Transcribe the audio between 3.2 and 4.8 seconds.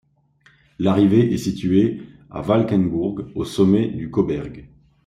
au sommet du Cauberg.